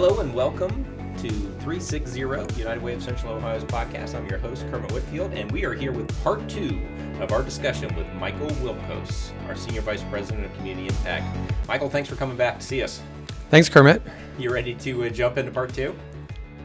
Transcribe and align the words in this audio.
Hello 0.00 0.20
and 0.20 0.32
welcome 0.32 0.84
to 1.16 1.28
360 1.28 2.20
United 2.20 2.80
Way 2.80 2.94
of 2.94 3.02
Central 3.02 3.32
Ohio's 3.32 3.64
podcast. 3.64 4.14
I'm 4.14 4.28
your 4.28 4.38
host, 4.38 4.64
Kermit 4.70 4.92
Whitfield, 4.92 5.32
and 5.32 5.50
we 5.50 5.64
are 5.64 5.74
here 5.74 5.90
with 5.90 6.08
part 6.22 6.48
two 6.48 6.80
of 7.18 7.32
our 7.32 7.42
discussion 7.42 7.92
with 7.96 8.06
Michael 8.12 8.46
Wilkos, 8.62 9.32
our 9.48 9.56
Senior 9.56 9.80
Vice 9.80 10.04
President 10.04 10.46
of 10.46 10.54
Community 10.54 10.86
Impact. 10.86 11.36
Michael, 11.66 11.90
thanks 11.90 12.08
for 12.08 12.14
coming 12.14 12.36
back 12.36 12.60
to 12.60 12.64
see 12.64 12.80
us. 12.80 13.02
Thanks, 13.50 13.68
Kermit. 13.68 14.00
You 14.38 14.52
ready 14.52 14.72
to 14.76 15.04
uh, 15.04 15.08
jump 15.08 15.36
into 15.36 15.50
part 15.50 15.74
two? 15.74 15.96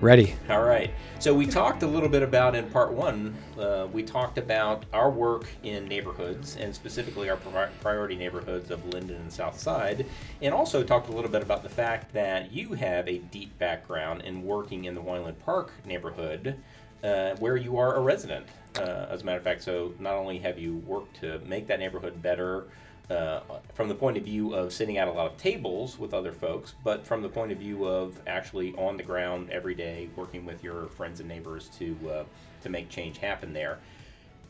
Ready. 0.04 0.36
All 0.50 0.64
right. 0.64 0.92
So 1.20 1.34
we 1.34 1.46
talked 1.46 1.82
a 1.82 1.88
little 1.88 2.10
bit 2.10 2.24
about 2.24 2.56
in 2.56 2.70
part 2.72 2.92
one. 2.92 3.38
Uh, 3.58 3.88
we 3.90 4.04
talked 4.04 4.38
about 4.38 4.84
our 4.92 5.10
work 5.10 5.48
in 5.64 5.88
neighborhoods 5.88 6.58
and 6.58 6.76
specifically 6.76 7.30
our 7.30 7.38
pri- 7.38 7.70
priority 7.80 8.18
neighborhoods 8.18 8.70
of 8.70 8.86
Linden 8.86 9.16
and 9.16 9.32
South 9.32 9.58
Side, 9.58 10.06
and 10.42 10.54
also 10.54 10.84
talked 10.84 11.08
a 11.08 11.14
little 11.14 11.32
bit 11.32 11.42
about 11.42 11.64
the 11.64 11.70
fact 11.70 12.12
that 12.12 12.52
you 12.52 12.74
have 12.74 13.08
a 13.08 13.20
deep 13.20 13.58
background 13.60 14.24
in 14.24 14.44
working 14.44 14.84
in 14.84 14.94
the 14.94 15.02
Weinland 15.02 15.40
Park 15.40 15.72
neighborhood, 15.86 16.58
uh, 17.02 17.36
where 17.38 17.56
you 17.56 17.78
are 17.78 17.96
a 17.96 18.02
resident. 18.02 18.46
Uh, 18.78 19.08
as 19.10 19.22
a 19.22 19.26
matter 19.26 19.38
of 19.38 19.44
fact, 19.46 19.64
so 19.64 19.94
not 20.00 20.16
only 20.16 20.38
have 20.38 20.60
you 20.60 20.80
worked 20.86 21.18
to 21.22 21.40
make 21.46 21.66
that 21.68 21.80
neighborhood 21.80 22.22
better 22.22 22.66
uh, 23.10 23.42
from 23.74 23.90
the 23.90 23.96
point 23.96 24.18
of 24.18 24.24
view 24.24 24.54
of 24.54 24.72
sitting 24.72 24.98
at 24.98 25.08
a 25.08 25.12
lot 25.12 25.32
of 25.32 25.38
tables 25.38 26.00
with 26.00 26.14
other 26.14 26.32
folks, 26.32 26.74
but 26.84 27.06
from 27.06 27.22
the 27.22 27.30
point 27.30 27.52
of 27.52 27.58
view 27.58 27.86
of 27.86 28.20
actually 28.28 28.74
on 28.76 28.98
the 28.98 29.04
ground 29.04 29.50
every 29.50 29.76
day, 29.76 30.10
working 30.16 30.46
with 30.46 30.64
your 30.64 30.88
friends 30.88 31.20
and 31.20 31.28
neighbors 31.28 31.70
to 31.78 31.98
uh, 32.10 32.24
to 32.62 32.70
make 32.70 32.90
change 32.90 33.18
happen 33.18 33.52
there. 33.54 33.80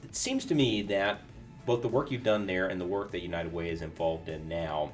It 0.03 0.15
seems 0.15 0.45
to 0.45 0.55
me 0.55 0.81
that 0.83 1.21
both 1.65 1.81
the 1.81 1.87
work 1.87 2.11
you've 2.11 2.23
done 2.23 2.45
there 2.45 2.67
and 2.67 2.79
the 2.79 2.85
work 2.85 3.11
that 3.11 3.21
United 3.21 3.51
Way 3.51 3.69
is 3.69 3.81
involved 3.81 4.29
in 4.29 4.47
now, 4.47 4.91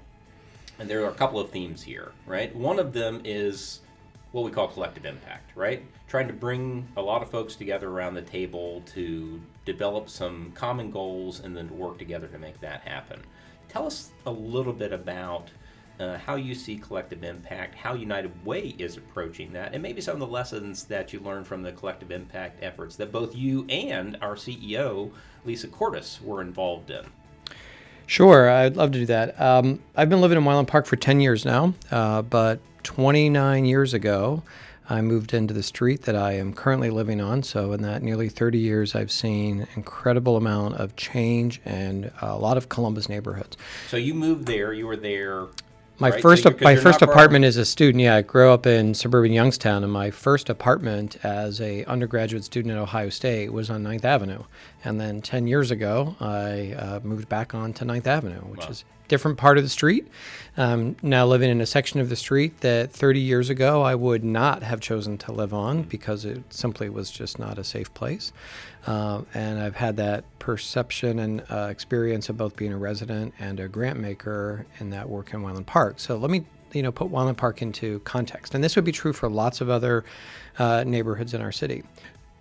and 0.77 0.89
there 0.89 1.03
are 1.03 1.09
a 1.09 1.15
couple 1.15 1.39
of 1.39 1.49
themes 1.49 1.81
here, 1.81 2.11
right? 2.25 2.55
One 2.55 2.79
of 2.79 2.93
them 2.93 3.21
is 3.25 3.81
what 4.31 4.43
we 4.43 4.51
call 4.51 4.67
collective 4.67 5.05
impact, 5.05 5.55
right? 5.55 5.83
Trying 6.07 6.27
to 6.27 6.33
bring 6.33 6.87
a 6.95 7.01
lot 7.01 7.21
of 7.21 7.29
folks 7.29 7.55
together 7.55 7.89
around 7.89 8.13
the 8.13 8.21
table 8.21 8.83
to 8.93 9.41
develop 9.65 10.09
some 10.09 10.51
common 10.53 10.91
goals 10.91 11.39
and 11.39 11.57
then 11.57 11.67
to 11.67 11.73
work 11.73 11.97
together 11.97 12.27
to 12.27 12.37
make 12.37 12.59
that 12.61 12.81
happen. 12.81 13.19
Tell 13.69 13.85
us 13.85 14.09
a 14.25 14.31
little 14.31 14.73
bit 14.73 14.91
about 14.91 15.49
uh, 15.99 16.17
how 16.17 16.35
you 16.35 16.55
see 16.55 16.77
collective 16.77 17.23
impact, 17.23 17.75
how 17.75 17.93
United 17.93 18.45
Way 18.45 18.75
is 18.79 18.97
approaching 18.97 19.53
that, 19.53 19.73
and 19.73 19.83
maybe 19.83 20.01
some 20.01 20.13
of 20.13 20.19
the 20.19 20.27
lessons 20.27 20.85
that 20.85 21.13
you 21.13 21.19
learned 21.19 21.45
from 21.45 21.61
the 21.61 21.71
collective 21.71 22.11
impact 22.11 22.63
efforts 22.63 22.95
that 22.95 23.11
both 23.11 23.35
you 23.35 23.65
and 23.69 24.17
our 24.21 24.35
CEO, 24.35 25.11
Lisa 25.45 25.67
Courtice, 25.67 26.19
were 26.21 26.41
involved 26.41 26.89
in. 26.89 27.05
Sure, 28.07 28.49
I'd 28.49 28.75
love 28.75 28.91
to 28.93 28.99
do 28.99 29.05
that. 29.05 29.39
Um, 29.39 29.79
I've 29.95 30.09
been 30.09 30.21
living 30.21 30.39
in 30.39 30.43
Weinland 30.43 30.67
Park 30.67 30.87
for 30.87 30.95
10 30.95 31.21
years 31.21 31.45
now, 31.45 31.75
uh, 31.91 32.23
but 32.23 32.59
29 32.81 33.65
years 33.65 33.93
ago, 33.93 34.41
I 34.89 35.01
moved 35.01 35.33
into 35.33 35.53
the 35.53 35.61
street 35.61 36.03
that 36.03 36.15
I 36.15 36.33
am 36.33 36.53
currently 36.53 36.89
living 36.89 37.21
on. 37.21 37.43
So, 37.43 37.73
in 37.73 37.83
that 37.83 38.01
nearly 38.01 38.27
30 38.27 38.57
years, 38.57 38.95
I've 38.95 39.11
seen 39.11 39.67
incredible 39.75 40.35
amount 40.35 40.75
of 40.75 40.95
change 40.95 41.61
and 41.63 42.11
a 42.21 42.37
lot 42.37 42.57
of 42.57 42.69
Columbus 42.69 43.07
neighborhoods. 43.07 43.55
So, 43.87 43.97
you 43.97 44.13
moved 44.13 44.47
there. 44.47 44.73
You 44.73 44.87
were 44.87 44.97
there. 44.97 45.45
My 45.99 46.11
right? 46.11 46.21
first 46.21 46.43
so 46.43 46.55
my 46.61 46.77
first 46.77 47.01
apartment 47.01 47.43
as 47.43 47.57
a 47.57 47.65
student, 47.65 48.01
yeah, 48.01 48.15
I 48.15 48.21
grew 48.21 48.51
up 48.51 48.65
in 48.65 48.93
suburban 48.93 49.33
Youngstown, 49.33 49.83
and 49.83 49.91
my 49.91 50.11
first 50.11 50.49
apartment 50.49 51.17
as 51.23 51.59
a 51.59 51.83
undergraduate 51.85 52.45
student 52.45 52.73
at 52.73 52.79
Ohio 52.79 53.09
State 53.09 53.51
was 53.51 53.69
on 53.69 53.83
9th 53.83 54.05
Avenue. 54.05 54.43
And 54.85 54.99
then 54.99 55.21
10 55.21 55.47
years 55.47 55.71
ago, 55.71 56.15
I 56.21 56.73
uh, 56.77 56.99
moved 57.03 57.27
back 57.27 57.53
on 57.53 57.73
to 57.73 57.85
9th 57.85 58.07
Avenue, 58.07 58.39
which 58.39 58.61
wow. 58.61 58.69
is 58.69 58.85
a 59.05 59.07
different 59.09 59.37
part 59.37 59.57
of 59.57 59.63
the 59.65 59.69
street. 59.69 60.07
Um, 60.55 60.95
now 61.01 61.25
living 61.25 61.49
in 61.49 61.59
a 61.59 61.65
section 61.65 61.99
of 61.99 62.07
the 62.07 62.15
street 62.15 62.61
that 62.61 62.91
30 62.91 63.19
years 63.19 63.49
ago 63.49 63.81
I 63.81 63.95
would 63.95 64.23
not 64.23 64.63
have 64.63 64.79
chosen 64.79 65.17
to 65.19 65.33
live 65.33 65.53
on 65.53 65.83
because 65.83 66.23
it 66.23 66.41
simply 66.49 66.89
was 66.89 67.11
just 67.11 67.39
not 67.39 67.57
a 67.57 67.63
safe 67.63 67.93
place. 67.93 68.31
Uh, 68.87 69.21
and 69.33 69.59
I've 69.59 69.75
had 69.75 69.97
that 69.97 70.23
perception 70.39 71.19
and 71.19 71.43
uh, 71.49 71.67
experience 71.69 72.29
of 72.29 72.37
both 72.37 72.55
being 72.55 72.71
a 72.71 72.77
resident 72.77 73.33
and 73.37 73.59
a 73.59 73.67
grant 73.67 73.99
maker 73.99 74.65
in 74.79 74.91
that 74.91 75.09
work 75.09 75.33
in 75.33 75.41
Weinland 75.41 75.65
Park. 75.65 75.88
So 75.97 76.17
let 76.17 76.29
me 76.29 76.45
you 76.73 76.83
know 76.83 76.91
put 76.91 77.11
Weinland 77.11 77.37
Park 77.37 77.61
into 77.61 77.99
context, 77.99 78.53
and 78.53 78.63
this 78.63 78.75
would 78.75 78.85
be 78.85 78.91
true 78.91 79.13
for 79.13 79.29
lots 79.29 79.61
of 79.61 79.69
other 79.69 80.03
uh, 80.57 80.83
neighborhoods 80.85 81.33
in 81.33 81.41
our 81.41 81.51
city. 81.51 81.83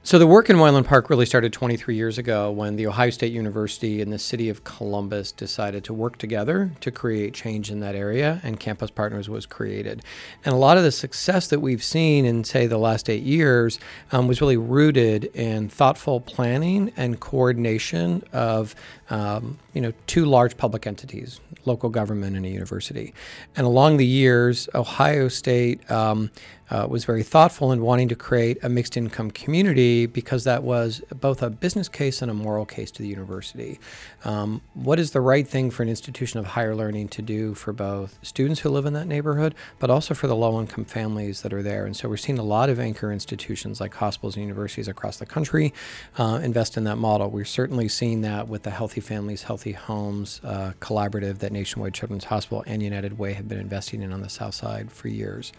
So 0.08 0.18
the 0.18 0.26
work 0.26 0.48
in 0.48 0.56
Weinland 0.56 0.86
Park 0.86 1.10
really 1.10 1.26
started 1.26 1.52
23 1.52 1.94
years 1.94 2.16
ago 2.16 2.50
when 2.50 2.76
the 2.76 2.86
Ohio 2.86 3.10
State 3.10 3.30
University 3.30 4.00
and 4.00 4.10
the 4.10 4.18
city 4.18 4.48
of 4.48 4.64
Columbus 4.64 5.32
decided 5.32 5.84
to 5.84 5.92
work 5.92 6.16
together 6.16 6.70
to 6.80 6.90
create 6.90 7.34
change 7.34 7.70
in 7.70 7.80
that 7.80 7.94
area, 7.94 8.40
and 8.42 8.58
Campus 8.58 8.90
Partners 8.90 9.28
was 9.28 9.44
created. 9.44 10.02
And 10.46 10.54
a 10.54 10.56
lot 10.56 10.78
of 10.78 10.82
the 10.82 10.92
success 10.92 11.48
that 11.48 11.60
we've 11.60 11.84
seen 11.84 12.24
in, 12.24 12.42
say, 12.42 12.66
the 12.66 12.78
last 12.78 13.10
eight 13.10 13.22
years 13.22 13.78
um, 14.10 14.28
was 14.28 14.40
really 14.40 14.56
rooted 14.56 15.24
in 15.34 15.68
thoughtful 15.68 16.22
planning 16.22 16.90
and 16.96 17.20
coordination 17.20 18.24
of, 18.32 18.74
um, 19.10 19.58
you 19.74 19.82
know, 19.82 19.92
two 20.06 20.24
large 20.24 20.56
public 20.56 20.86
entities, 20.86 21.38
local 21.66 21.90
government 21.90 22.34
and 22.34 22.46
a 22.46 22.48
university. 22.48 23.12
And 23.56 23.66
along 23.66 23.98
the 23.98 24.06
years, 24.06 24.70
Ohio 24.74 25.28
State 25.28 25.90
um, 25.90 26.30
uh, 26.70 26.86
was 26.88 27.04
very 27.04 27.22
thoughtful 27.22 27.72
in 27.72 27.80
wanting 27.80 28.08
to 28.08 28.14
create 28.14 28.58
a 28.62 28.68
mixed 28.68 28.96
income 28.96 29.30
community 29.30 30.06
because 30.06 30.44
that 30.44 30.62
was 30.62 31.02
both 31.20 31.42
a 31.42 31.50
business 31.50 31.88
case 31.88 32.22
and 32.22 32.30
a 32.30 32.34
moral 32.34 32.66
case 32.66 32.90
to 32.90 33.02
the 33.02 33.08
university. 33.08 33.78
Um, 34.24 34.60
what 34.74 34.98
is 34.98 35.12
the 35.12 35.20
right 35.20 35.46
thing 35.46 35.70
for 35.70 35.82
an 35.82 35.88
institution 35.88 36.38
of 36.38 36.46
higher 36.46 36.74
learning 36.74 37.08
to 37.08 37.22
do 37.22 37.54
for 37.54 37.72
both 37.72 38.18
students 38.22 38.60
who 38.60 38.68
live 38.68 38.86
in 38.86 38.92
that 38.94 39.06
neighborhood, 39.06 39.54
but 39.78 39.90
also 39.90 40.14
for 40.14 40.26
the 40.26 40.36
low 40.36 40.60
income 40.60 40.84
families 40.84 41.42
that 41.42 41.52
are 41.52 41.62
there? 41.62 41.86
And 41.86 41.96
so 41.96 42.08
we're 42.08 42.16
seeing 42.16 42.38
a 42.38 42.42
lot 42.42 42.68
of 42.68 42.78
anchor 42.78 43.12
institutions 43.12 43.80
like 43.80 43.94
hospitals 43.94 44.36
and 44.36 44.42
universities 44.42 44.88
across 44.88 45.16
the 45.16 45.26
country 45.26 45.72
uh, 46.16 46.40
invest 46.42 46.76
in 46.76 46.84
that 46.84 46.96
model. 46.96 47.30
We're 47.30 47.44
certainly 47.44 47.88
seeing 47.88 48.22
that 48.22 48.48
with 48.48 48.62
the 48.62 48.70
Healthy 48.70 49.00
Families, 49.00 49.44
Healthy 49.44 49.72
Homes 49.72 50.40
uh, 50.44 50.72
collaborative 50.80 51.38
that 51.38 51.52
Nationwide 51.52 51.94
Children's 51.94 52.24
Hospital 52.24 52.64
and 52.66 52.82
United 52.82 53.18
Way 53.18 53.32
have 53.34 53.48
been 53.48 53.60
investing 53.60 54.02
in 54.02 54.12
on 54.12 54.20
the 54.20 54.28
South 54.28 54.54
Side 54.54 54.90
for 54.90 55.08
years. 55.08 55.52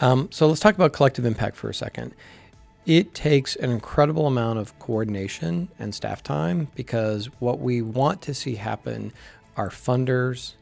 Um, 0.00 0.28
so 0.30 0.43
let's 0.46 0.60
talk 0.60 0.74
about 0.74 0.92
collective 0.92 1.24
impact 1.24 1.56
for 1.56 1.68
a 1.68 1.74
second. 1.74 2.14
It 2.86 3.14
takes 3.14 3.56
an 3.56 3.70
incredible 3.70 4.26
amount 4.26 4.58
of 4.58 4.78
coordination 4.78 5.68
and 5.78 5.94
staff 5.94 6.22
time 6.22 6.68
because 6.74 7.26
what 7.40 7.60
we 7.60 7.80
want 7.80 8.20
to 8.22 8.34
see 8.34 8.56
happen 8.56 9.12
are 9.56 9.70
funders, 9.70 10.54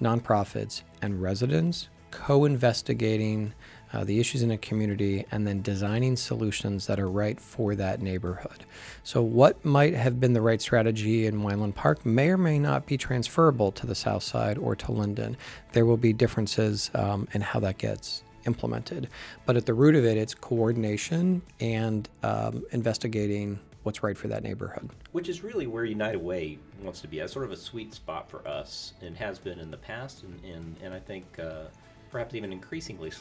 nonprofits, 0.00 0.82
and 1.00 1.22
residents 1.22 1.88
co 2.10 2.44
investigating 2.44 3.52
uh, 3.92 4.04
the 4.04 4.20
issues 4.20 4.42
in 4.42 4.50
a 4.50 4.58
community 4.58 5.24
and 5.30 5.46
then 5.46 5.62
designing 5.62 6.16
solutions 6.16 6.86
that 6.86 7.00
are 7.00 7.08
right 7.08 7.40
for 7.40 7.74
that 7.74 8.02
neighborhood. 8.02 8.64
So, 9.02 9.22
what 9.22 9.64
might 9.64 9.94
have 9.94 10.20
been 10.20 10.34
the 10.34 10.42
right 10.42 10.60
strategy 10.60 11.26
in 11.26 11.42
Weinland 11.42 11.74
Park 11.74 12.04
may 12.04 12.28
or 12.28 12.36
may 12.36 12.58
not 12.58 12.86
be 12.86 12.98
transferable 12.98 13.72
to 13.72 13.86
the 13.86 13.94
south 13.94 14.22
side 14.22 14.58
or 14.58 14.76
to 14.76 14.92
Linden. 14.92 15.36
There 15.72 15.86
will 15.86 15.96
be 15.96 16.12
differences 16.12 16.90
um, 16.94 17.28
in 17.32 17.40
how 17.40 17.60
that 17.60 17.78
gets 17.78 18.22
implemented. 18.48 19.08
But 19.46 19.56
at 19.56 19.66
the 19.66 19.74
root 19.74 19.94
of 19.94 20.04
it, 20.04 20.16
it's 20.16 20.34
coordination 20.34 21.42
and 21.60 22.08
um, 22.24 22.64
investigating 22.72 23.60
what's 23.84 24.02
right 24.02 24.18
for 24.18 24.26
that 24.28 24.42
neighborhood. 24.42 24.90
Which 25.12 25.28
is 25.28 25.44
really 25.44 25.66
where 25.68 25.84
United 25.84 26.20
Way 26.20 26.58
wants 26.82 27.00
to 27.02 27.08
be. 27.08 27.20
As 27.20 27.30
sort 27.30 27.44
of 27.44 27.52
a 27.52 27.56
sweet 27.56 27.94
spot 27.94 28.28
for 28.28 28.46
us, 28.48 28.94
and 29.00 29.16
has 29.16 29.38
been 29.38 29.60
in 29.60 29.70
the 29.70 29.76
past, 29.76 30.24
and 30.24 30.34
and, 30.44 30.76
and 30.82 30.92
I 30.92 30.98
think. 30.98 31.38
Uh, 31.38 31.66
perhaps 32.10 32.34
even 32.34 32.50
increasingly 32.52 33.12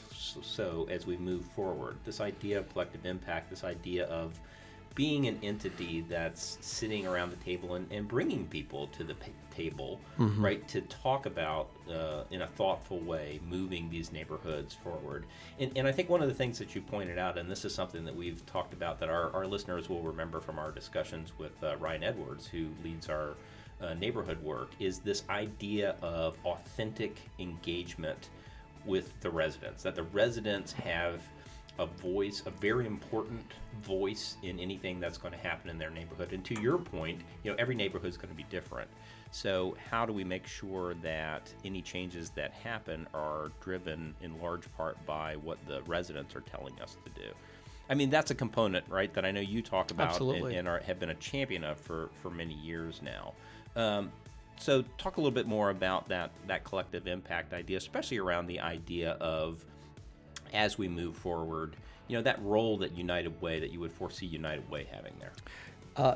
so 0.41 0.87
as 0.89 1.05
we 1.05 1.17
move 1.17 1.43
forward. 1.47 1.97
This 2.05 2.21
idea 2.21 2.57
of 2.57 2.71
collective 2.71 3.05
impact, 3.05 3.49
this 3.49 3.65
idea 3.65 4.05
of 4.05 4.39
being 4.97 5.27
an 5.27 5.37
entity 5.43 6.03
that's 6.09 6.57
sitting 6.59 7.05
around 7.05 7.29
the 7.29 7.35
table 7.35 7.75
and, 7.75 7.85
and 7.91 8.07
bringing 8.07 8.47
people 8.47 8.87
to 8.87 9.03
the 9.03 9.13
p- 9.13 9.31
table, 9.55 10.01
mm-hmm. 10.17 10.43
right, 10.43 10.67
to 10.67 10.81
talk 10.81 11.27
about 11.27 11.69
uh, 11.87 12.23
in 12.31 12.41
a 12.41 12.47
thoughtful 12.47 12.97
way 13.01 13.39
moving 13.47 13.91
these 13.91 14.11
neighborhoods 14.11 14.73
forward. 14.73 15.27
And, 15.59 15.71
and 15.77 15.87
I 15.87 15.91
think 15.91 16.09
one 16.09 16.23
of 16.23 16.27
the 16.27 16.33
things 16.33 16.57
that 16.57 16.73
you 16.73 16.81
pointed 16.81 17.19
out, 17.19 17.37
and 17.37 17.47
this 17.47 17.63
is 17.63 17.75
something 17.75 18.05
that 18.05 18.15
we've 18.15 18.43
talked 18.47 18.73
about 18.73 18.99
that 18.99 19.07
our, 19.07 19.31
our 19.35 19.45
listeners 19.45 19.87
will 19.87 20.01
remember 20.01 20.39
from 20.39 20.57
our 20.57 20.71
discussions 20.71 21.31
with 21.37 21.63
uh, 21.63 21.77
Ryan 21.77 22.03
Edwards, 22.03 22.47
who 22.47 22.69
leads 22.83 23.07
our 23.07 23.35
uh, 23.79 23.93
neighborhood 23.93 24.41
work, 24.41 24.71
is 24.79 24.97
this 24.97 25.21
idea 25.29 25.95
of 26.01 26.37
authentic 26.43 27.19
engagement 27.37 28.29
with 28.83 29.13
the 29.21 29.29
residents, 29.29 29.83
that 29.83 29.93
the 29.93 30.03
residents 30.03 30.71
have 30.71 31.21
a 31.79 31.85
voice, 31.85 32.43
a 32.45 32.49
very 32.49 32.85
important 32.85 33.41
voice 33.83 34.37
in 34.43 34.59
anything 34.59 34.99
that's 34.99 35.17
going 35.17 35.33
to 35.33 35.39
happen 35.39 35.69
in 35.69 35.77
their 35.77 35.89
neighborhood. 35.89 36.33
And 36.33 36.43
to 36.45 36.59
your 36.61 36.77
point, 36.77 37.21
you 37.43 37.51
know, 37.51 37.57
every 37.59 37.75
neighborhood 37.75 38.09
is 38.09 38.17
going 38.17 38.29
to 38.29 38.35
be 38.35 38.45
different. 38.49 38.89
So, 39.31 39.75
how 39.89 40.05
do 40.05 40.13
we 40.13 40.23
make 40.23 40.47
sure 40.47 40.93
that 40.95 41.53
any 41.65 41.81
changes 41.81 42.29
that 42.31 42.53
happen 42.53 43.07
are 43.13 43.51
driven 43.61 44.15
in 44.21 44.39
large 44.41 44.71
part 44.75 45.03
by 45.05 45.35
what 45.35 45.57
the 45.67 45.81
residents 45.83 46.35
are 46.35 46.41
telling 46.41 46.79
us 46.81 46.97
to 47.03 47.21
do? 47.21 47.29
I 47.89 47.93
mean, 47.93 48.09
that's 48.09 48.31
a 48.31 48.35
component, 48.35 48.85
right, 48.89 49.13
that 49.13 49.25
I 49.25 49.31
know 49.31 49.39
you 49.39 49.61
talk 49.61 49.91
about 49.91 50.09
Absolutely. 50.09 50.51
and, 50.51 50.59
and 50.59 50.67
are, 50.67 50.79
have 50.79 50.99
been 50.99 51.09
a 51.09 51.15
champion 51.15 51.63
of 51.63 51.77
for, 51.77 52.09
for 52.21 52.29
many 52.29 52.53
years 52.53 53.01
now. 53.01 53.33
Um, 53.75 54.11
so, 54.59 54.83
talk 54.97 55.17
a 55.17 55.21
little 55.21 55.31
bit 55.31 55.45
more 55.45 55.69
about 55.69 56.09
that 56.09 56.31
that 56.47 56.63
collective 56.63 57.05
impact 57.07 57.53
idea, 57.53 57.77
especially 57.77 58.17
around 58.17 58.47
the 58.47 58.59
idea 58.59 59.11
of 59.13 59.63
as 60.53 60.77
we 60.77 60.87
move 60.87 61.15
forward? 61.15 61.75
You 62.07 62.17
know, 62.17 62.23
that 62.23 62.41
role 62.41 62.77
that 62.77 62.97
United 62.97 63.41
Way 63.41 63.59
that 63.59 63.71
you 63.71 63.79
would 63.79 63.91
foresee 63.91 64.25
United 64.25 64.69
Way 64.69 64.87
having 64.91 65.13
there. 65.19 65.33
Uh, 65.95 66.15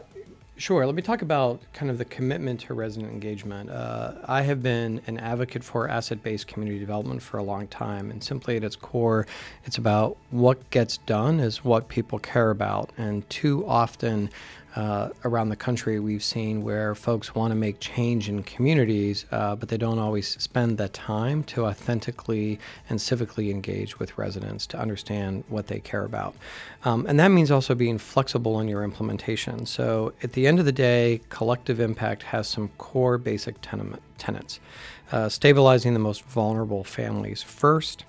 sure. 0.57 0.85
Let 0.85 0.95
me 0.95 1.01
talk 1.01 1.21
about 1.21 1.59
kind 1.73 1.89
of 1.89 1.97
the 1.97 2.05
commitment 2.05 2.61
to 2.61 2.73
resident 2.73 3.11
engagement. 3.11 3.69
Uh, 3.69 4.13
I 4.25 4.41
have 4.41 4.61
been 4.61 5.01
an 5.07 5.17
advocate 5.17 5.63
for 5.63 5.89
asset 5.89 6.23
based 6.23 6.47
community 6.47 6.79
development 6.79 7.21
for 7.21 7.37
a 7.37 7.43
long 7.43 7.67
time, 7.67 8.11
and 8.11 8.23
simply 8.23 8.57
at 8.57 8.63
its 8.63 8.75
core, 8.75 9.27
it's 9.65 9.77
about 9.77 10.17
what 10.29 10.69
gets 10.69 10.97
done 10.97 11.39
is 11.39 11.63
what 11.63 11.87
people 11.87 12.19
care 12.19 12.49
about. 12.51 12.91
And 12.97 13.27
too 13.29 13.65
often, 13.67 14.29
uh, 14.75 15.09
around 15.25 15.49
the 15.49 15.55
country 15.55 15.99
we've 15.99 16.23
seen 16.23 16.63
where 16.63 16.95
folks 16.95 17.35
want 17.35 17.51
to 17.51 17.55
make 17.55 17.79
change 17.79 18.29
in 18.29 18.41
communities, 18.43 19.25
uh, 19.31 19.55
but 19.55 19.69
they 19.69 19.77
don't 19.77 19.99
always 19.99 20.41
spend 20.41 20.77
the 20.77 20.87
time 20.89 21.43
to 21.43 21.65
authentically 21.65 22.57
and 22.89 22.97
civically 22.99 23.51
engage 23.51 23.99
with 23.99 24.17
residents 24.17 24.65
to 24.65 24.79
understand 24.79 25.43
what 25.49 25.67
they 25.67 25.79
care 25.79 26.05
about. 26.05 26.35
Um, 26.85 27.05
and 27.07 27.19
that 27.19 27.29
means 27.29 27.51
also 27.51 27.75
being 27.75 27.97
flexible 27.97 28.59
in 28.59 28.67
your 28.67 28.83
implementation. 28.83 29.65
So 29.65 30.13
at 30.23 30.33
the 30.33 30.40
end 30.47 30.59
of 30.59 30.65
the 30.65 30.71
day, 30.71 31.21
collective 31.29 31.79
impact 31.79 32.23
has 32.23 32.47
some 32.47 32.69
core 32.77 33.17
basic 33.17 33.55
tenets. 34.17 34.59
Uh, 35.11 35.27
stabilizing 35.27 35.93
the 35.93 35.99
most 35.99 36.23
vulnerable 36.25 36.83
families 36.83 37.43
first, 37.43 38.05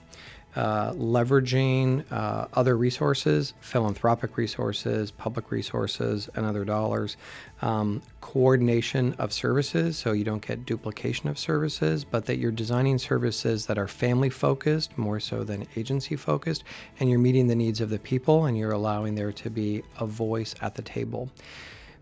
uh, 0.54 0.92
leveraging 0.92 2.04
uh, 2.12 2.46
other 2.52 2.76
resources, 2.76 3.54
philanthropic 3.60 4.36
resources, 4.36 5.10
public 5.10 5.50
resources, 5.50 6.28
and 6.34 6.44
other 6.44 6.64
dollars, 6.64 7.16
um, 7.62 8.02
coordination 8.20 9.14
of 9.14 9.32
services 9.32 9.96
so 9.96 10.12
you 10.12 10.24
don't 10.24 10.46
get 10.46 10.66
duplication 10.66 11.28
of 11.28 11.38
services, 11.38 12.04
but 12.04 12.26
that 12.26 12.36
you're 12.36 12.52
designing 12.52 12.98
services 12.98 13.64
that 13.66 13.78
are 13.78 13.88
family 13.88 14.28
focused 14.28 14.96
more 14.98 15.18
so 15.18 15.42
than 15.42 15.66
agency 15.76 16.16
focused, 16.16 16.64
and 17.00 17.08
you're 17.08 17.18
meeting 17.18 17.46
the 17.46 17.56
needs 17.56 17.80
of 17.80 17.88
the 17.88 17.98
people 17.98 18.44
and 18.44 18.56
you're 18.58 18.72
allowing 18.72 19.14
there 19.14 19.32
to 19.32 19.48
be 19.48 19.82
a 20.00 20.06
voice 20.06 20.54
at 20.60 20.74
the 20.74 20.82
table 20.82 21.30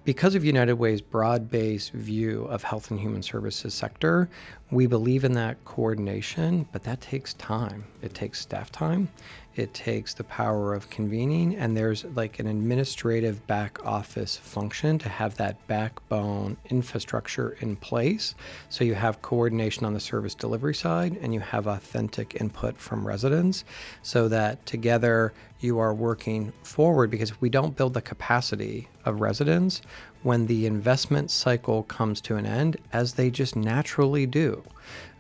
because 0.05 0.35
of 0.35 0.45
United 0.45 0.75
Way's 0.75 1.01
broad-based 1.01 1.93
view 1.93 2.45
of 2.45 2.63
health 2.63 2.91
and 2.91 2.99
human 2.99 3.23
services 3.23 3.75
sector, 3.75 4.29
we 4.71 4.87
believe 4.87 5.25
in 5.25 5.33
that 5.33 5.65
coordination, 5.65 6.67
but 6.71 6.85
that 6.85 7.01
takes 7.01 7.35
time. 7.35 7.85
It 8.03 8.15
takes 8.15 8.41
staff 8.41 8.71
time. 8.71 9.09
It 9.57 9.75
takes 9.75 10.15
the 10.15 10.25
power 10.25 10.75
of 10.75 10.89
convening, 10.91 11.57
and 11.57 11.77
there's 11.77 12.05
like 12.15 12.39
an 12.39 12.47
administrative 12.47 13.45
back 13.49 13.85
office 13.85 14.37
function 14.37 14.97
to 15.01 15.09
have 15.09 15.37
that 15.37 15.67
backbone 15.67 16.57
infrastructure 16.71 17.57
in 17.61 17.75
place. 17.75 18.37
So 18.69 18.85
you 18.85 18.95
have 18.95 19.23
coordination 19.23 19.85
on 19.85 19.93
the 19.93 20.01
service 20.01 20.37
delivery 20.37 20.75
side 20.75 21.19
and 21.21 21.35
you 21.35 21.41
have 21.41 21.67
authentic 21.67 22.41
input 22.41 22.77
from 22.79 23.05
residents 23.05 23.65
so 24.03 24.29
that 24.29 24.65
together 24.67 25.33
you 25.59 25.79
are 25.79 25.93
working 25.93 26.53
forward 26.63 27.11
because 27.11 27.31
if 27.31 27.41
we 27.41 27.51
don't 27.51 27.77
build 27.77 27.95
the 27.95 28.03
capacity 28.03 28.89
of 29.05 29.21
residents 29.21 29.83
when 30.23 30.47
the 30.47 30.67
investment 30.67 31.31
cycle 31.31 31.83
comes 31.85 32.21
to 32.23 32.37
an 32.37 32.47
end, 32.47 32.77
as 32.93 33.15
they 33.15 33.31
just 33.31 33.57
naturally 33.57 34.27
do, 34.27 34.63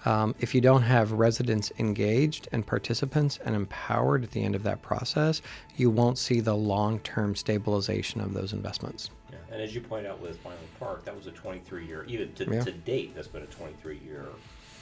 um, 0.04 0.34
if 0.40 0.54
you 0.54 0.60
don't 0.60 0.82
have 0.82 1.12
residents 1.12 1.72
engaged 1.78 2.48
and 2.52 2.66
participants 2.66 3.38
and 3.44 3.54
empowered 3.54 4.24
at 4.24 4.30
the 4.30 4.42
end 4.42 4.54
of 4.54 4.62
that 4.62 4.80
process, 4.82 5.42
you 5.76 5.90
won't 5.90 6.18
see 6.18 6.40
the 6.40 6.54
long 6.54 6.98
term 7.00 7.36
stabilization 7.36 8.20
of 8.20 8.32
those 8.32 8.52
investments. 8.52 9.10
Yeah. 9.30 9.38
And 9.52 9.62
as 9.62 9.74
you 9.74 9.80
point 9.80 10.06
out 10.06 10.20
with 10.20 10.42
Weinland 10.42 10.78
Park, 10.78 11.04
that 11.04 11.14
was 11.14 11.26
a 11.26 11.32
23 11.32 11.86
year, 11.86 12.04
even 12.08 12.32
to, 12.34 12.44
yeah. 12.46 12.64
to 12.64 12.72
date, 12.72 13.14
that's 13.14 13.28
been 13.28 13.42
a 13.42 13.46
23 13.46 14.00
year 14.04 14.26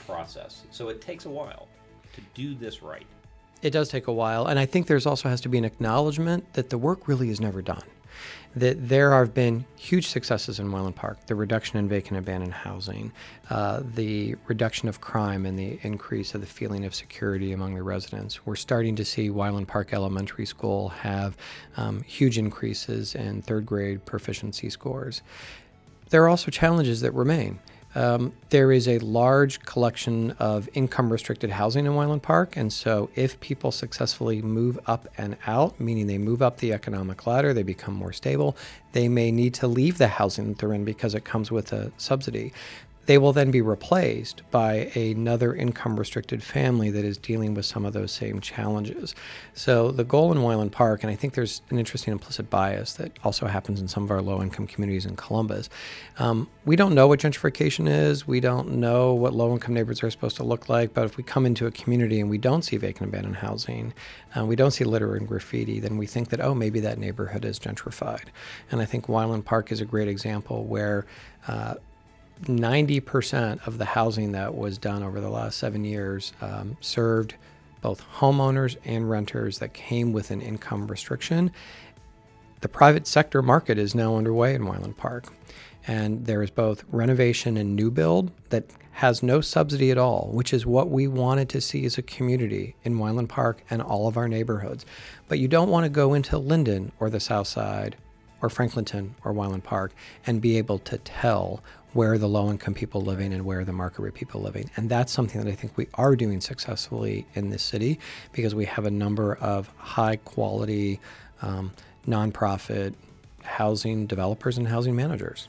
process. 0.05 0.63
So 0.71 0.89
it 0.89 1.01
takes 1.01 1.25
a 1.25 1.29
while 1.29 1.67
to 2.13 2.21
do 2.33 2.55
this 2.55 2.81
right. 2.81 3.05
It 3.61 3.71
does 3.71 3.89
take 3.89 4.07
a 4.07 4.13
while. 4.13 4.47
And 4.47 4.57
I 4.57 4.65
think 4.65 4.87
there's 4.87 5.05
also 5.05 5.27
has 5.27 5.41
to 5.41 5.49
be 5.49 5.57
an 5.57 5.65
acknowledgement 5.65 6.53
that 6.53 6.69
the 6.69 6.77
work 6.77 7.09
really 7.09 7.29
is 7.29 7.41
never 7.41 7.61
done 7.61 7.83
that 8.55 8.89
there 8.89 9.11
have 9.11 9.33
been 9.33 9.65
huge 9.75 10.07
successes 10.07 10.59
in 10.59 10.71
Weinland 10.71 10.95
Park 10.95 11.25
the 11.27 11.35
reduction 11.35 11.77
in 11.77 11.87
vacant 11.87 12.17
abandoned 12.17 12.53
housing, 12.53 13.11
uh, 13.49 13.81
the 13.95 14.35
reduction 14.47 14.89
of 14.89 15.01
crime, 15.01 15.45
and 15.45 15.57
the 15.57 15.79
increase 15.83 16.33
of 16.33 16.41
the 16.41 16.47
feeling 16.47 16.85
of 16.85 16.95
security 16.95 17.51
among 17.51 17.75
the 17.75 17.83
residents. 17.83 18.45
We're 18.45 18.55
starting 18.55 18.95
to 18.95 19.05
see 19.05 19.29
Weinland 19.29 19.67
Park 19.67 19.93
Elementary 19.93 20.45
School 20.45 20.89
have 20.89 21.37
um, 21.77 22.01
huge 22.03 22.37
increases 22.37 23.15
in 23.15 23.41
third 23.41 23.65
grade 23.65 24.05
proficiency 24.05 24.69
scores. 24.69 25.21
There 26.09 26.23
are 26.23 26.29
also 26.29 26.49
challenges 26.49 27.01
that 27.01 27.13
remain. 27.13 27.59
Um, 27.95 28.33
there 28.49 28.71
is 28.71 28.87
a 28.87 28.99
large 28.99 29.61
collection 29.61 30.31
of 30.31 30.69
income 30.73 31.11
restricted 31.11 31.49
housing 31.49 31.85
in 31.85 31.93
Weinland 31.93 32.21
Park. 32.21 32.55
And 32.55 32.71
so, 32.71 33.09
if 33.15 33.39
people 33.39 33.71
successfully 33.71 34.41
move 34.41 34.79
up 34.85 35.07
and 35.17 35.37
out, 35.47 35.79
meaning 35.79 36.07
they 36.07 36.19
move 36.19 36.41
up 36.41 36.57
the 36.57 36.71
economic 36.71 37.25
ladder, 37.25 37.53
they 37.53 37.63
become 37.63 37.95
more 37.95 38.13
stable, 38.13 38.55
they 38.91 39.07
may 39.07 39.31
need 39.31 39.53
to 39.55 39.67
leave 39.67 39.97
the 39.97 40.07
housing 40.07 40.49
that 40.49 40.59
they're 40.59 40.73
in 40.73 40.85
because 40.85 41.15
it 41.15 41.25
comes 41.25 41.51
with 41.51 41.73
a 41.73 41.91
subsidy 41.97 42.53
they 43.09 43.17
will 43.17 43.33
then 43.33 43.49
be 43.49 43.59
replaced 43.59 44.43
by 44.51 44.91
another 44.93 45.55
income 45.55 45.97
restricted 45.97 46.43
family 46.43 46.91
that 46.91 47.03
is 47.03 47.17
dealing 47.17 47.55
with 47.55 47.65
some 47.65 47.83
of 47.83 47.91
those 47.91 48.11
same 48.11 48.39
challenges. 48.39 49.15
So 49.55 49.89
the 49.89 50.03
goal 50.03 50.31
in 50.31 50.43
Weinland 50.43 50.71
Park, 50.71 51.01
and 51.01 51.11
I 51.11 51.15
think 51.15 51.33
there's 51.33 51.63
an 51.71 51.79
interesting 51.79 52.11
implicit 52.11 52.51
bias 52.51 52.93
that 52.93 53.17
also 53.23 53.47
happens 53.47 53.81
in 53.81 53.87
some 53.87 54.03
of 54.03 54.11
our 54.11 54.21
low 54.21 54.43
income 54.43 54.67
communities 54.67 55.07
in 55.07 55.15
Columbus. 55.15 55.71
Um, 56.19 56.47
we 56.65 56.75
don't 56.75 56.93
know 56.93 57.07
what 57.07 57.19
gentrification 57.19 57.89
is. 57.89 58.27
We 58.27 58.41
don't 58.41 58.73
know 58.73 59.15
what 59.15 59.33
low 59.33 59.53
income 59.53 59.73
neighborhoods 59.73 60.03
are 60.03 60.11
supposed 60.11 60.37
to 60.37 60.43
look 60.43 60.69
like. 60.69 60.93
But 60.93 61.05
if 61.05 61.17
we 61.17 61.23
come 61.23 61.47
into 61.47 61.65
a 61.65 61.71
community 61.71 62.19
and 62.19 62.29
we 62.29 62.37
don't 62.37 62.61
see 62.61 62.77
vacant 62.77 63.09
abandoned 63.09 63.37
housing, 63.37 63.91
uh, 64.37 64.45
we 64.45 64.55
don't 64.55 64.69
see 64.69 64.83
litter 64.83 65.15
and 65.15 65.27
graffiti, 65.27 65.79
then 65.79 65.97
we 65.97 66.05
think 66.05 66.29
that, 66.29 66.41
oh, 66.41 66.53
maybe 66.53 66.79
that 66.81 66.99
neighborhood 66.99 67.43
is 67.43 67.57
gentrified. 67.57 68.25
And 68.69 68.83
I 68.83 68.85
think 68.85 69.07
Weinland 69.07 69.45
Park 69.45 69.71
is 69.71 69.81
a 69.81 69.85
great 69.85 70.07
example 70.07 70.65
where 70.65 71.07
uh, 71.47 71.73
90% 72.43 73.65
of 73.67 73.77
the 73.77 73.85
housing 73.85 74.31
that 74.31 74.55
was 74.55 74.77
done 74.77 75.03
over 75.03 75.19
the 75.19 75.29
last 75.29 75.57
seven 75.57 75.83
years 75.83 76.33
um, 76.41 76.77
served 76.79 77.35
both 77.81 78.03
homeowners 78.17 78.77
and 78.85 79.09
renters 79.09 79.59
that 79.59 79.73
came 79.73 80.13
with 80.13 80.31
an 80.31 80.41
income 80.41 80.87
restriction. 80.87 81.51
The 82.61 82.69
private 82.69 83.07
sector 83.07 83.41
market 83.41 83.77
is 83.77 83.95
now 83.95 84.17
underway 84.17 84.53
in 84.53 84.63
Weinland 84.63 84.97
Park. 84.97 85.33
And 85.87 86.25
there 86.25 86.43
is 86.43 86.49
both 86.49 86.83
renovation 86.91 87.57
and 87.57 87.75
new 87.75 87.89
build 87.89 88.31
that 88.49 88.65
has 88.91 89.23
no 89.23 89.39
subsidy 89.39 89.91
at 89.91 89.97
all, 89.97 90.29
which 90.33 90.53
is 90.53 90.65
what 90.65 90.89
we 90.89 91.07
wanted 91.07 91.47
to 91.49 91.61
see 91.61 91.85
as 91.85 91.97
a 91.97 92.01
community 92.01 92.75
in 92.83 92.97
Weinland 92.99 93.29
Park 93.29 93.63
and 93.69 93.81
all 93.81 94.07
of 94.07 94.17
our 94.17 94.27
neighborhoods. 94.27 94.85
But 95.29 95.39
you 95.39 95.47
don't 95.47 95.69
want 95.69 95.85
to 95.85 95.89
go 95.89 96.13
into 96.13 96.37
Linden 96.37 96.91
or 96.99 97.09
the 97.09 97.21
South 97.21 97.47
Side 97.47 97.95
or 98.41 98.49
Franklinton 98.49 99.11
or 99.23 99.33
Weinland 99.33 99.63
Park 99.63 99.93
and 100.27 100.41
be 100.41 100.57
able 100.57 100.79
to 100.79 100.97
tell 100.97 101.63
where 101.93 102.13
are 102.13 102.17
the 102.17 102.27
low 102.27 102.49
income 102.49 102.73
people 102.73 103.01
living 103.01 103.33
and 103.33 103.45
where 103.45 103.61
are 103.61 103.65
the 103.65 103.73
market 103.73 104.01
rate 104.01 104.13
people 104.13 104.41
living. 104.41 104.69
And 104.75 104.89
that's 104.89 105.11
something 105.11 105.41
that 105.41 105.49
I 105.49 105.55
think 105.55 105.77
we 105.77 105.87
are 105.95 106.15
doing 106.15 106.41
successfully 106.41 107.25
in 107.33 107.49
this 107.49 107.63
city 107.63 107.99
because 108.31 108.53
we 108.53 108.65
have 108.65 108.85
a 108.85 108.91
number 108.91 109.35
of 109.35 109.67
high 109.77 110.17
quality 110.17 110.99
um, 111.41 111.71
nonprofit 112.07 112.93
housing 113.43 114.05
developers 114.05 114.57
and 114.57 114.67
housing 114.67 114.95
managers. 114.95 115.47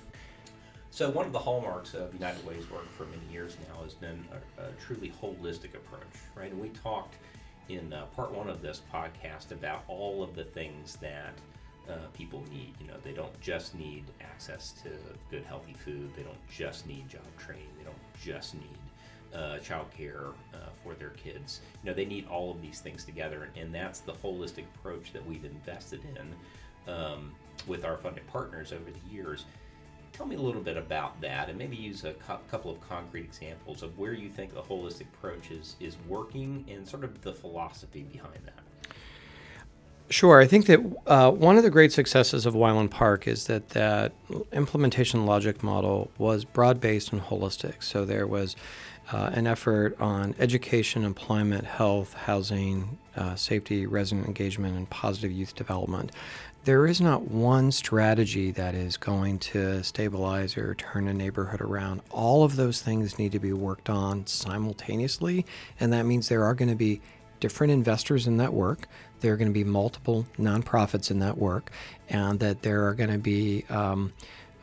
So, 0.92 1.08
one 1.08 1.26
of 1.26 1.32
the 1.32 1.38
hallmarks 1.38 1.94
of 1.94 2.12
United 2.12 2.44
Way's 2.44 2.68
work 2.70 2.90
for 2.96 3.04
many 3.04 3.22
years 3.32 3.56
now 3.68 3.82
has 3.84 3.94
been 3.94 4.24
a, 4.58 4.62
a 4.62 4.72
truly 4.84 5.12
holistic 5.22 5.74
approach, 5.74 6.02
right? 6.34 6.50
And 6.50 6.60
we 6.60 6.70
talked 6.70 7.14
in 7.68 7.92
uh, 7.92 8.06
part 8.16 8.32
one 8.32 8.48
of 8.48 8.60
this 8.60 8.82
podcast 8.92 9.52
about 9.52 9.84
all 9.86 10.22
of 10.22 10.34
the 10.34 10.44
things 10.44 10.96
that 10.96 11.32
uh, 11.90 12.06
people 12.14 12.42
need. 12.50 12.74
You 12.80 12.88
know, 12.88 12.96
they 13.02 13.12
don't 13.12 13.38
just 13.40 13.74
need 13.74 14.04
access 14.20 14.72
to 14.82 14.90
good, 15.30 15.44
healthy 15.44 15.74
food. 15.84 16.10
They 16.16 16.22
don't 16.22 16.48
just 16.48 16.86
need 16.86 17.08
job 17.08 17.22
training. 17.38 17.68
They 17.78 17.84
don't 17.84 17.96
just 18.22 18.54
need 18.54 18.78
uh, 19.34 19.58
child 19.58 19.86
care 19.96 20.26
uh, 20.54 20.68
for 20.82 20.94
their 20.94 21.10
kids. 21.10 21.60
You 21.82 21.90
know, 21.90 21.94
they 21.94 22.04
need 22.04 22.26
all 22.28 22.50
of 22.50 22.62
these 22.62 22.80
things 22.80 23.04
together, 23.04 23.48
and, 23.56 23.74
that's 23.74 24.00
the 24.00 24.12
holistic 24.12 24.64
approach 24.76 25.12
that 25.12 25.24
we've 25.24 25.44
invested 25.44 26.00
in 26.04 26.92
um, 26.92 27.32
with 27.68 27.84
our 27.84 27.96
funding 27.96 28.24
partners 28.24 28.72
over 28.72 28.90
the 28.90 29.14
years. 29.14 29.44
Tell 30.12 30.26
me 30.26 30.34
a 30.34 30.40
little 30.40 30.60
bit 30.60 30.76
about 30.76 31.20
that, 31.20 31.48
and 31.48 31.56
maybe 31.56 31.76
use 31.76 32.04
a 32.04 32.14
couple 32.50 32.72
of 32.72 32.80
concrete 32.80 33.24
examples 33.24 33.82
of 33.84 33.96
where 33.96 34.12
you 34.12 34.28
think 34.28 34.52
the 34.52 34.60
holistic 34.60 35.06
approach 35.14 35.52
is 35.52 35.76
is 35.78 35.96
working, 36.08 36.64
and 36.68 36.86
sort 36.86 37.04
of 37.04 37.22
the 37.22 37.32
philosophy 37.32 38.02
behind 38.02 38.40
that. 38.44 38.69
Sure. 40.10 40.40
I 40.40 40.46
think 40.48 40.66
that 40.66 40.80
uh, 41.06 41.30
one 41.30 41.56
of 41.56 41.62
the 41.62 41.70
great 41.70 41.92
successes 41.92 42.44
of 42.44 42.54
Weinland 42.54 42.90
Park 42.90 43.28
is 43.28 43.46
that 43.46 43.68
that 43.70 44.12
implementation 44.52 45.24
logic 45.24 45.62
model 45.62 46.10
was 46.18 46.44
broad 46.44 46.80
based 46.80 47.12
and 47.12 47.22
holistic. 47.22 47.80
So 47.80 48.04
there 48.04 48.26
was 48.26 48.56
uh, 49.12 49.30
an 49.32 49.46
effort 49.46 49.96
on 50.00 50.34
education, 50.40 51.04
employment, 51.04 51.64
health, 51.64 52.14
housing, 52.14 52.98
uh, 53.16 53.36
safety, 53.36 53.86
resident 53.86 54.26
engagement, 54.26 54.76
and 54.76 54.90
positive 54.90 55.30
youth 55.30 55.54
development. 55.54 56.10
There 56.64 56.88
is 56.88 57.00
not 57.00 57.22
one 57.30 57.70
strategy 57.70 58.50
that 58.50 58.74
is 58.74 58.96
going 58.96 59.38
to 59.38 59.82
stabilize 59.84 60.56
or 60.56 60.74
turn 60.74 61.06
a 61.06 61.14
neighborhood 61.14 61.60
around. 61.60 62.02
All 62.10 62.42
of 62.42 62.56
those 62.56 62.82
things 62.82 63.16
need 63.16 63.30
to 63.32 63.38
be 63.38 63.52
worked 63.52 63.88
on 63.88 64.26
simultaneously, 64.26 65.46
and 65.78 65.92
that 65.92 66.04
means 66.04 66.28
there 66.28 66.44
are 66.44 66.54
going 66.54 66.68
to 66.68 66.74
be 66.76 67.00
different 67.40 67.72
investors 67.72 68.26
in 68.26 68.36
that 68.36 68.52
work. 68.52 68.86
There 69.20 69.32
are 69.32 69.36
going 69.36 69.48
to 69.48 69.54
be 69.54 69.64
multiple 69.64 70.26
nonprofits 70.38 71.10
in 71.10 71.18
that 71.20 71.38
work, 71.38 71.70
and 72.08 72.40
that 72.40 72.62
there 72.62 72.86
are 72.86 72.94
going 72.94 73.10
to 73.10 73.18
be 73.18 73.64
um, 73.68 74.12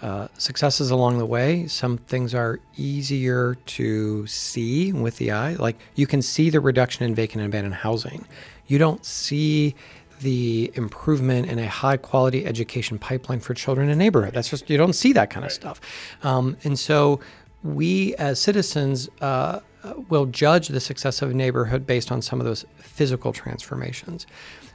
uh, 0.02 0.28
successes 0.38 0.92
along 0.92 1.18
the 1.18 1.26
way. 1.26 1.68
Some 1.68 1.98
things 1.98 2.36
are 2.36 2.60
easier 2.76 3.56
to 3.66 4.28
see 4.28 4.92
with 4.94 5.18
the 5.18 5.32
eye. 5.32 5.54
Like 5.54 5.78
you 5.96 6.06
can 6.06 6.22
see 6.22 6.50
the 6.50 6.60
reduction 6.60 7.06
in 7.06 7.16
vacant 7.16 7.42
and 7.42 7.52
abandoned 7.52 7.76
housing. 7.76 8.26
You 8.68 8.78
don't 8.78 9.04
see 9.06 9.76
the 10.22 10.72
improvement 10.76 11.48
in 11.48 11.60
a 11.60 11.68
high 11.68 11.98
quality 11.98 12.46
education 12.46 12.98
pipeline 12.98 13.40
for 13.40 13.54
children 13.54 13.88
in 13.88 13.94
a 13.94 13.96
neighborhood. 13.96 14.34
That's 14.34 14.50
just, 14.50 14.70
you 14.70 14.78
don't 14.78 14.94
see 14.94 15.14
that 15.14 15.30
kind 15.30 15.46
of 15.46 15.52
stuff. 15.52 15.80
Um, 16.24 16.58
and 16.64 16.78
so 16.78 17.20
we 17.64 18.16
as 18.16 18.42
citizens 18.42 19.10
uh, 19.22 19.60
will 20.10 20.26
judge 20.26 20.68
the 20.68 20.80
success 20.80 21.22
of 21.22 21.32
a 21.32 21.34
neighborhood 21.34 21.86
based 21.86 22.12
on 22.12 22.22
some 22.22 22.40
of 22.40 22.46
those 22.46 22.66
physical 22.78 23.34
transformations. 23.34 24.26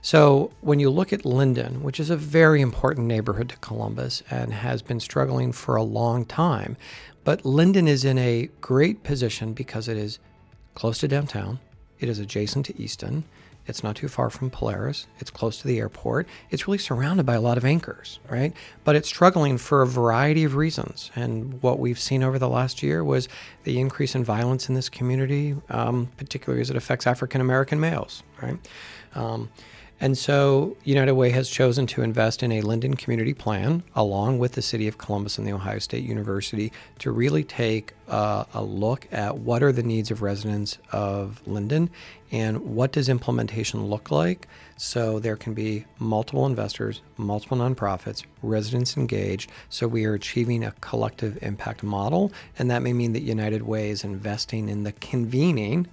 So 0.00 0.50
when 0.60 0.80
you 0.80 0.90
look 0.90 1.12
at 1.12 1.24
Linden, 1.24 1.82
which 1.82 2.00
is 2.00 2.10
a 2.10 2.16
very 2.16 2.60
important 2.60 3.06
neighborhood 3.06 3.48
to 3.50 3.56
Columbus 3.58 4.22
and 4.30 4.52
has 4.52 4.82
been 4.82 5.00
struggling 5.00 5.52
for 5.52 5.76
a 5.76 5.82
long 5.82 6.24
time, 6.24 6.76
but 7.24 7.44
Linden 7.44 7.86
is 7.86 8.04
in 8.04 8.18
a 8.18 8.48
great 8.60 9.04
position 9.04 9.52
because 9.52 9.86
it 9.86 9.96
is 9.96 10.18
close 10.74 10.98
to 10.98 11.08
downtown, 11.08 11.60
it 12.00 12.08
is 12.08 12.18
adjacent 12.18 12.66
to 12.66 12.82
Easton, 12.82 13.24
it's 13.66 13.82
not 13.82 13.96
too 13.96 14.08
far 14.08 14.28
from 14.28 14.50
Polaris. 14.50 15.06
It's 15.20 15.30
close 15.30 15.58
to 15.58 15.68
the 15.68 15.78
airport. 15.78 16.26
It's 16.50 16.66
really 16.66 16.78
surrounded 16.78 17.24
by 17.24 17.34
a 17.34 17.40
lot 17.40 17.56
of 17.56 17.64
anchors, 17.64 18.18
right? 18.28 18.52
But 18.84 18.96
it's 18.96 19.08
struggling 19.08 19.56
for 19.58 19.82
a 19.82 19.86
variety 19.86 20.44
of 20.44 20.56
reasons. 20.56 21.10
And 21.14 21.62
what 21.62 21.78
we've 21.78 21.98
seen 21.98 22.22
over 22.22 22.38
the 22.38 22.48
last 22.48 22.82
year 22.82 23.04
was 23.04 23.28
the 23.64 23.78
increase 23.78 24.14
in 24.14 24.24
violence 24.24 24.68
in 24.68 24.74
this 24.74 24.88
community, 24.88 25.54
um, 25.68 26.08
particularly 26.16 26.60
as 26.60 26.70
it 26.70 26.76
affects 26.76 27.06
African 27.06 27.40
American 27.40 27.78
males, 27.78 28.22
right? 28.40 28.58
Um, 29.14 29.48
and 30.02 30.18
so 30.18 30.76
United 30.82 31.12
Way 31.12 31.30
has 31.30 31.48
chosen 31.48 31.86
to 31.86 32.02
invest 32.02 32.42
in 32.42 32.50
a 32.50 32.60
Linden 32.60 32.94
Community 32.94 33.34
Plan 33.34 33.84
along 33.94 34.40
with 34.40 34.52
the 34.52 34.60
City 34.60 34.88
of 34.88 34.98
Columbus 34.98 35.38
and 35.38 35.46
the 35.46 35.52
Ohio 35.52 35.78
State 35.78 36.02
University 36.02 36.72
to 36.98 37.12
really 37.12 37.44
take 37.44 37.92
uh, 38.08 38.44
a 38.52 38.64
look 38.64 39.06
at 39.12 39.38
what 39.38 39.62
are 39.62 39.70
the 39.70 39.84
needs 39.84 40.10
of 40.10 40.20
residents 40.20 40.78
of 40.90 41.40
Linden 41.46 41.88
and 42.32 42.58
what 42.58 42.90
does 42.90 43.08
implementation 43.08 43.86
look 43.86 44.10
like 44.10 44.48
so 44.76 45.20
there 45.20 45.36
can 45.36 45.54
be 45.54 45.84
multiple 46.00 46.46
investors, 46.46 47.00
multiple 47.16 47.56
nonprofits, 47.56 48.24
residents 48.42 48.96
engaged. 48.96 49.52
So 49.68 49.86
we 49.86 50.04
are 50.06 50.14
achieving 50.14 50.64
a 50.64 50.72
collective 50.80 51.38
impact 51.42 51.84
model. 51.84 52.32
And 52.58 52.68
that 52.72 52.82
may 52.82 52.92
mean 52.92 53.12
that 53.12 53.22
United 53.22 53.62
Way 53.62 53.90
is 53.90 54.02
investing 54.02 54.68
in 54.68 54.82
the 54.82 54.92
convening 54.92 55.86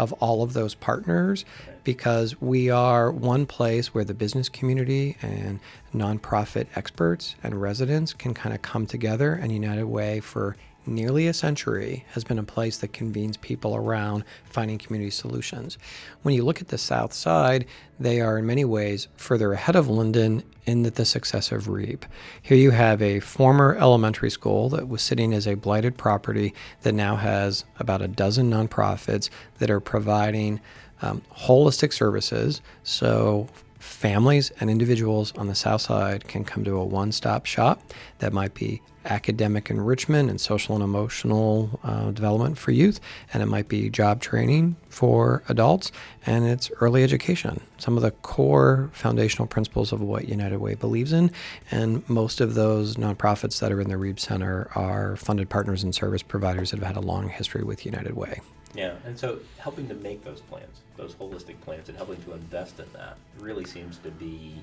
of 0.00 0.14
all 0.14 0.42
of 0.42 0.54
those 0.54 0.74
partners 0.74 1.44
because 1.84 2.40
we 2.40 2.70
are 2.70 3.12
one 3.12 3.44
place 3.44 3.92
where 3.92 4.02
the 4.02 4.14
business 4.14 4.48
community 4.48 5.14
and 5.20 5.60
nonprofit 5.94 6.66
experts 6.74 7.36
and 7.42 7.60
residents 7.60 8.14
can 8.14 8.32
kind 8.32 8.54
of 8.54 8.62
come 8.62 8.86
together 8.86 9.34
and 9.34 9.52
United 9.52 9.84
Way 9.84 10.20
for 10.20 10.56
nearly 10.86 11.26
a 11.26 11.32
century 11.32 12.04
has 12.12 12.24
been 12.24 12.38
a 12.38 12.44
place 12.44 12.78
that 12.78 12.92
convenes 12.92 13.36
people 13.36 13.76
around 13.76 14.24
finding 14.44 14.78
community 14.78 15.10
solutions. 15.10 15.78
When 16.22 16.34
you 16.34 16.44
look 16.44 16.60
at 16.60 16.68
the 16.68 16.78
South 16.78 17.12
Side, 17.12 17.66
they 17.98 18.20
are 18.20 18.38
in 18.38 18.46
many 18.46 18.64
ways 18.64 19.08
further 19.16 19.52
ahead 19.52 19.76
of 19.76 19.88
Linden 19.88 20.42
in 20.66 20.82
the 20.82 21.04
success 21.04 21.52
of 21.52 21.64
Reeb. 21.64 22.02
Here 22.42 22.56
you 22.56 22.70
have 22.70 23.02
a 23.02 23.20
former 23.20 23.76
elementary 23.76 24.30
school 24.30 24.68
that 24.70 24.88
was 24.88 25.02
sitting 25.02 25.34
as 25.34 25.46
a 25.46 25.54
blighted 25.54 25.96
property 25.96 26.54
that 26.82 26.92
now 26.92 27.16
has 27.16 27.64
about 27.78 28.02
a 28.02 28.08
dozen 28.08 28.50
nonprofits 28.50 29.28
that 29.58 29.70
are 29.70 29.80
providing 29.80 30.60
um, 31.02 31.22
holistic 31.34 31.92
services. 31.92 32.60
So 32.82 33.48
families 33.80 34.52
and 34.60 34.70
individuals 34.70 35.32
on 35.36 35.46
the 35.48 35.54
South 35.54 35.80
Side 35.80 36.28
can 36.28 36.44
come 36.44 36.64
to 36.64 36.76
a 36.76 36.84
one 36.84 37.10
stop 37.12 37.46
shop 37.46 37.82
that 38.18 38.32
might 38.32 38.54
be 38.54 38.82
academic 39.06 39.70
enrichment 39.70 40.28
and 40.28 40.40
social 40.40 40.74
and 40.74 40.84
emotional 40.84 41.80
uh, 41.82 42.10
development 42.10 42.58
for 42.58 42.70
youth, 42.70 43.00
and 43.32 43.42
it 43.42 43.46
might 43.46 43.68
be 43.68 43.88
job 43.88 44.20
training 44.20 44.76
for 44.90 45.42
adults, 45.48 45.90
and 46.26 46.46
it's 46.46 46.70
early 46.80 47.02
education. 47.02 47.60
Some 47.78 47.96
of 47.96 48.02
the 48.02 48.10
core 48.10 48.90
foundational 48.92 49.46
principles 49.46 49.92
of 49.92 50.02
what 50.02 50.28
United 50.28 50.58
Way 50.58 50.74
believes 50.74 51.12
in, 51.12 51.30
and 51.70 52.06
most 52.08 52.40
of 52.40 52.54
those 52.54 52.96
nonprofits 52.96 53.58
that 53.60 53.72
are 53.72 53.80
in 53.80 53.88
the 53.88 53.96
Reeb 53.96 54.20
Center 54.20 54.70
are 54.74 55.16
funded 55.16 55.48
partners 55.48 55.82
and 55.82 55.94
service 55.94 56.22
providers 56.22 56.70
that 56.70 56.78
have 56.80 56.86
had 56.86 56.96
a 56.96 57.00
long 57.00 57.30
history 57.30 57.62
with 57.62 57.86
United 57.86 58.14
Way. 58.14 58.40
Yeah, 58.74 58.94
and 59.04 59.18
so 59.18 59.40
helping 59.58 59.88
to 59.88 59.94
make 59.94 60.22
those 60.22 60.40
plans, 60.40 60.80
those 60.96 61.14
holistic 61.14 61.60
plans, 61.60 61.88
and 61.88 61.96
helping 61.96 62.22
to 62.22 62.32
invest 62.32 62.78
in 62.78 62.86
that 62.92 63.16
really 63.38 63.64
seems 63.64 63.98
to 63.98 64.10
be 64.10 64.54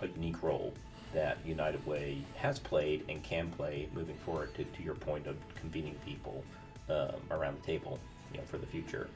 a 0.00 0.06
unique 0.06 0.42
role 0.42 0.72
that 1.12 1.38
United 1.44 1.84
Way 1.86 2.24
has 2.36 2.58
played 2.58 3.04
and 3.08 3.22
can 3.22 3.50
play 3.50 3.88
moving 3.94 4.16
forward. 4.24 4.54
To, 4.54 4.64
to 4.64 4.82
your 4.82 4.94
point 4.94 5.26
of 5.26 5.36
convening 5.54 5.94
people 6.04 6.42
um, 6.88 7.14
around 7.30 7.60
the 7.60 7.66
table, 7.66 7.98
you 8.32 8.38
know, 8.38 8.44
for 8.44 8.58
the 8.58 8.66
future. 8.66 9.08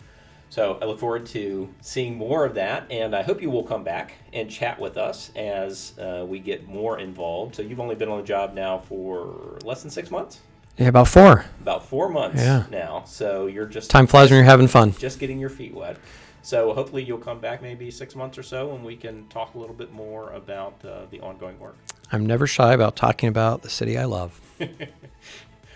So 0.51 0.79
I 0.81 0.87
look 0.87 0.99
forward 0.99 1.27
to 1.27 1.69
seeing 1.83 2.17
more 2.17 2.45
of 2.47 2.55
that, 2.55 2.91
and 2.91 3.15
I 3.15 3.23
hope 3.23 3.43
you 3.43 3.51
will 3.51 3.65
come 3.65 3.85
back 3.85 4.15
and 4.33 4.51
chat 4.51 4.81
with 4.81 4.97
us 4.97 5.31
as 5.37 5.99
uh, 5.99 6.25
we 6.27 6.39
get 6.39 6.67
more 6.67 6.99
involved. 6.99 7.55
So 7.55 7.63
you've 7.63 7.81
only 7.81 7.95
been 7.95 8.09
on 8.09 8.19
the 8.19 8.27
job 8.27 8.55
now 8.55 8.79
for 8.79 9.59
less 9.65 9.83
than 9.83 9.91
six 9.91 10.11
months. 10.11 10.41
Yeah, 10.79 10.89
about 10.89 11.09
four. 11.09 11.45
About 11.61 11.85
four 11.87 12.09
months 12.09 12.41
Yeah. 12.41 12.65
now. 12.71 13.03
So 13.07 13.47
you're 13.47 13.67
just 13.67 13.91
Time 13.91 14.07
flies 14.07 14.31
when 14.31 14.39
you're 14.39 14.45
having 14.45 14.69
fun. 14.69 14.93
just 14.93 15.19
getting 15.19 15.39
your 15.41 15.51
feet 15.51 15.75
wet. 15.75 15.97
So 16.43 16.73
hopefully 16.73 17.03
you'll 17.03 17.19
come 17.19 17.41
back 17.41 17.61
maybe 17.61 17.91
six 17.91 18.15
months 18.15 18.39
or 18.39 18.43
so, 18.43 18.75
and 18.75 18.85
we 18.85 18.97
can 18.97 19.27
talk 19.29 19.55
a 19.55 19.59
little 19.59 19.75
bit 19.75 19.93
more 19.93 20.31
about 20.33 20.83
uh, 20.85 21.01
the 21.11 21.21
ongoing 21.21 21.59
work. 21.59 21.77
I'm 22.13 22.25
never 22.25 22.47
shy 22.47 22.73
about 22.73 22.97
talking 22.97 23.29
about 23.29 23.63
the 23.63 23.71
city 23.71 23.99
I 23.99 24.05
love. 24.05 24.41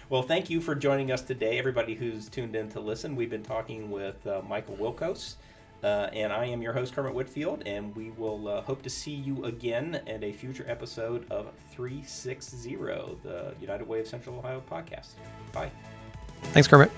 Well, 0.08 0.22
thank 0.22 0.50
you 0.50 0.60
for 0.60 0.74
joining 0.74 1.10
us 1.10 1.22
today, 1.22 1.58
everybody 1.58 1.94
who's 1.94 2.28
tuned 2.28 2.54
in 2.54 2.68
to 2.72 2.80
listen. 2.80 3.16
We've 3.16 3.30
been 3.30 3.42
talking 3.42 3.90
with 3.90 4.26
uh, 4.26 4.42
Michael 4.46 4.76
Wilkos, 4.76 5.36
uh, 5.82 6.08
and 6.12 6.32
I 6.32 6.46
am 6.46 6.62
your 6.62 6.72
host, 6.72 6.94
Kermit 6.94 7.14
Whitfield, 7.14 7.62
and 7.66 7.94
we 7.96 8.10
will 8.10 8.48
uh, 8.48 8.62
hope 8.62 8.82
to 8.82 8.90
see 8.90 9.12
you 9.12 9.44
again 9.44 10.00
in 10.06 10.22
a 10.24 10.32
future 10.32 10.64
episode 10.68 11.30
of 11.30 11.50
360, 11.72 12.76
the 13.22 13.54
United 13.60 13.86
Way 13.86 14.00
of 14.00 14.06
Central 14.06 14.38
Ohio 14.38 14.62
podcast. 14.70 15.14
Bye. 15.52 15.70
Thanks, 16.52 16.68
Kermit. 16.68 16.90